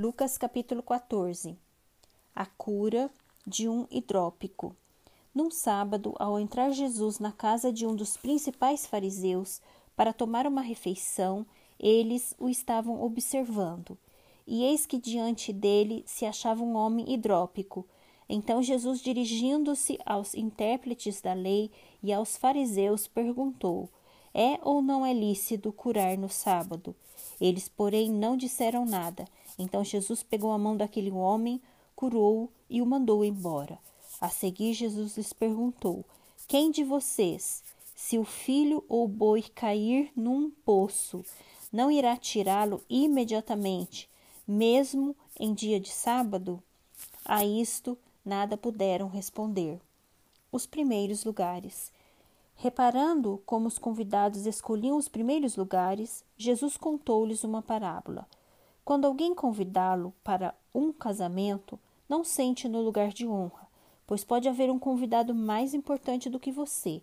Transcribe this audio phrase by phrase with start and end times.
[0.00, 1.58] Lucas capítulo 14.
[2.32, 3.10] A cura
[3.44, 4.76] de um hidrópico.
[5.34, 9.60] Num sábado, ao entrar Jesus na casa de um dos principais fariseus
[9.96, 11.44] para tomar uma refeição,
[11.80, 13.98] eles o estavam observando.
[14.46, 17.84] E eis que diante dele se achava um homem hidrópico.
[18.28, 23.90] Então Jesus, dirigindo-se aos intérpretes da lei e aos fariseus, perguntou:
[24.34, 26.94] É ou não é lícito curar no sábado?
[27.40, 29.26] Eles, porém, não disseram nada.
[29.58, 31.60] Então Jesus pegou a mão daquele homem,
[31.96, 33.78] curou-o e o mandou embora.
[34.20, 36.04] A seguir, Jesus lhes perguntou:
[36.46, 37.62] Quem de vocês,
[37.94, 41.24] se o filho ou o boi cair num poço,
[41.72, 44.08] não irá tirá-lo imediatamente,
[44.46, 46.62] mesmo em dia de sábado?
[47.24, 49.80] A isto nada puderam responder.
[50.50, 51.92] Os primeiros lugares.
[52.60, 58.26] Reparando como os convidados escolhiam os primeiros lugares, Jesus contou-lhes uma parábola.
[58.84, 63.68] Quando alguém convidá-lo para um casamento, não sente no lugar de honra,
[64.04, 67.00] pois pode haver um convidado mais importante do que você.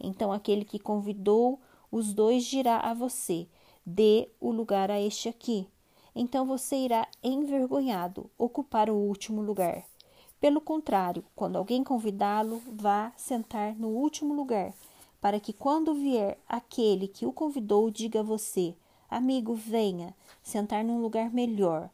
[0.00, 1.60] Então aquele que convidou
[1.92, 3.46] os dois dirá a você:
[3.84, 5.68] dê o lugar a este aqui.
[6.14, 9.84] Então você irá envergonhado ocupar o último lugar.
[10.40, 14.72] Pelo contrário, quando alguém convidá-lo, vá sentar no último lugar
[15.24, 18.74] para que quando vier aquele que o convidou diga a você:
[19.08, 21.88] Amigo, venha sentar num lugar melhor.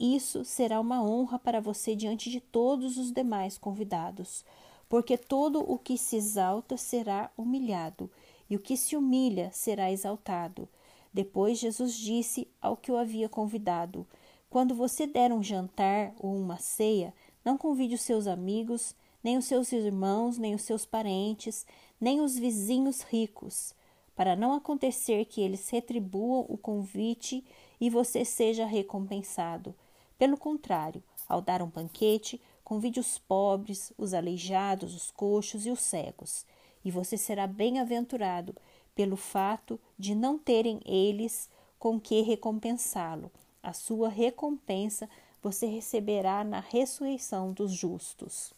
[0.00, 4.44] Isso será uma honra para você diante de todos os demais convidados,
[4.88, 8.10] porque todo o que se exalta será humilhado,
[8.50, 10.68] e o que se humilha será exaltado.
[11.14, 14.04] Depois Jesus disse ao que o havia convidado:
[14.50, 18.92] Quando você der um jantar ou uma ceia, não convide os seus amigos,
[19.22, 21.64] nem os seus irmãos, nem os seus parentes,
[22.00, 23.74] nem os vizinhos ricos,
[24.16, 27.44] para não acontecer que eles retribuam o convite
[27.80, 29.74] e você seja recompensado.
[30.18, 35.80] Pelo contrário, ao dar um banquete, convide os pobres, os aleijados, os coxos e os
[35.80, 36.44] cegos,
[36.84, 38.54] e você será bem-aventurado
[38.94, 43.30] pelo fato de não terem eles com que recompensá-lo.
[43.62, 45.08] A sua recompensa
[45.40, 48.52] você receberá na ressurreição dos justos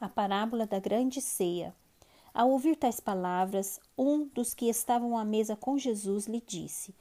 [0.00, 1.74] a parábola da grande ceia.
[2.32, 6.94] Ao ouvir tais palavras, um dos que estavam à mesa com Jesus lhe disse: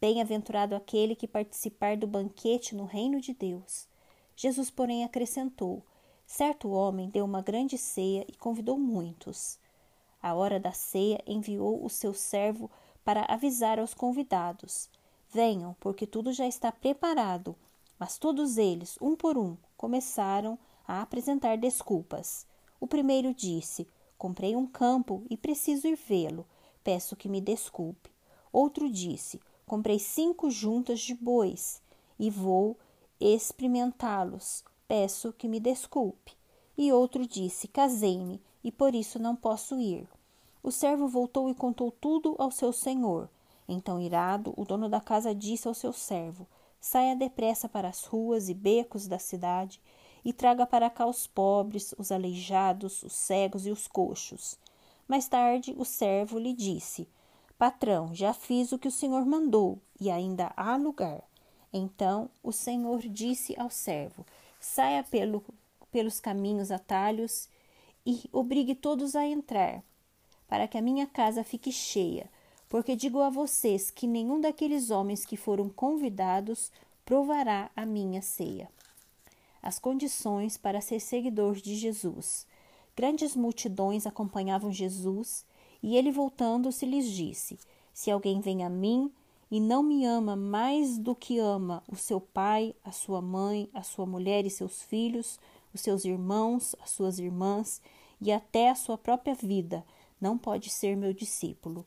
[0.00, 3.86] Bem-aventurado aquele que participar do banquete no reino de Deus.
[4.34, 5.84] Jesus, porém, acrescentou:
[6.26, 9.58] Certo homem deu uma grande ceia e convidou muitos.
[10.22, 12.70] À hora da ceia, enviou o seu servo
[13.04, 14.88] para avisar aos convidados:
[15.32, 17.54] Venham, porque tudo já está preparado.
[17.98, 22.44] Mas todos eles, um por um, começaram a a apresentar desculpas.
[22.80, 23.86] O primeiro disse:
[24.18, 26.44] Comprei um campo e preciso ir vê-lo.
[26.82, 28.10] Peço que me desculpe.
[28.52, 31.80] Outro disse: Comprei cinco juntas de bois
[32.18, 32.76] e vou
[33.20, 34.64] experimentá-los.
[34.88, 36.32] Peço que me desculpe.
[36.76, 40.08] E outro disse: Casei-me e por isso não posso ir.
[40.60, 43.30] O servo voltou e contou tudo ao seu senhor.
[43.68, 46.48] Então, irado, o dono da casa disse ao seu servo:
[46.80, 49.80] Saia depressa para as ruas e becos da cidade
[50.24, 54.58] e traga para cá os pobres, os aleijados, os cegos e os coxos.
[55.08, 57.08] Mais tarde, o servo lhe disse:
[57.58, 61.22] Patrão, já fiz o que o senhor mandou e ainda há lugar.
[61.72, 64.24] Então o senhor disse ao servo:
[64.60, 65.42] Saia pelo,
[65.90, 67.48] pelos caminhos atalhos
[68.04, 69.82] e obrigue todos a entrar,
[70.48, 72.30] para que a minha casa fique cheia.
[72.68, 76.70] Porque digo a vocês que nenhum daqueles homens que foram convidados
[77.04, 78.70] provará a minha ceia
[79.62, 82.46] as condições para ser seguidor de Jesus.
[82.96, 85.44] Grandes multidões acompanhavam Jesus
[85.82, 87.58] e ele, voltando-se, lhes disse:
[87.92, 89.12] Se alguém vem a mim
[89.50, 93.82] e não me ama mais do que ama o seu pai, a sua mãe, a
[93.82, 95.38] sua mulher e seus filhos,
[95.72, 97.80] os seus irmãos, as suas irmãs
[98.20, 99.84] e até a sua própria vida,
[100.20, 101.86] não pode ser meu discípulo.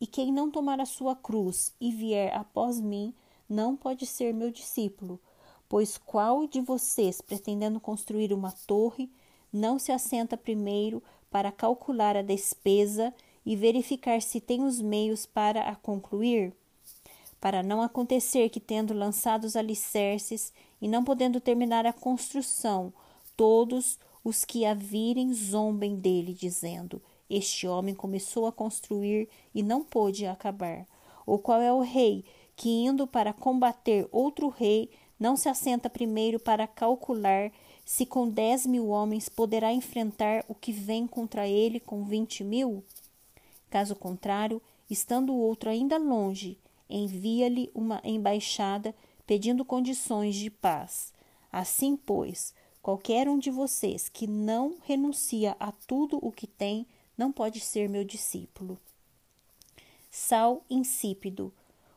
[0.00, 3.14] E quem não tomar a sua cruz e vier após mim,
[3.48, 5.20] não pode ser meu discípulo.
[5.72, 9.10] Pois qual de vocês, pretendendo construir uma torre,
[9.50, 13.10] não se assenta primeiro para calcular a despesa
[13.42, 16.52] e verificar se tem os meios para a concluir?
[17.40, 22.92] Para não acontecer que, tendo lançado os alicerces e não podendo terminar a construção,
[23.34, 29.82] todos os que a virem zombem dele, dizendo: Este homem começou a construir e não
[29.82, 30.86] pôde acabar.
[31.24, 36.38] Ou qual é o rei que, indo para combater outro rei, não se assenta primeiro
[36.40, 37.52] para calcular
[37.84, 42.84] se com dez mil homens poderá enfrentar o que vem contra ele com vinte mil?
[43.70, 48.94] Caso contrário, estando o outro ainda longe, envia-lhe uma embaixada
[49.26, 51.12] pedindo condições de paz.
[51.50, 56.86] Assim, pois, qualquer um de vocês que não renuncia a tudo o que tem,
[57.16, 58.78] não pode ser meu discípulo.
[60.10, 61.52] Sal insípido.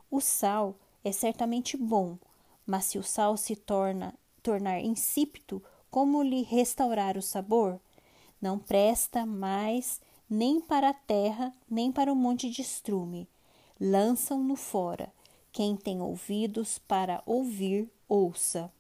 [0.10, 2.18] O sal é certamente bom,
[2.66, 7.80] mas se o sal se torna tornar insípido, como lhe restaurar o sabor?
[8.42, 13.28] Não presta mais nem para a terra, nem para o monte de estrume.
[13.80, 15.12] Lançam-no fora.
[15.52, 18.72] Quem tem ouvidos para ouvir, ouça.